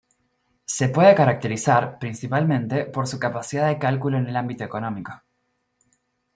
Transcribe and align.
Se 0.65 0.89
puede 0.89 1.13
caracterizar, 1.13 1.99
principalmente, 1.99 2.85
por 2.85 3.05
su 3.07 3.19
capacidad 3.19 3.67
de 3.67 3.77
cálculo 3.77 4.17
en 4.17 4.25
el 4.25 4.35
ámbito 4.35 4.63
económico. 4.63 5.21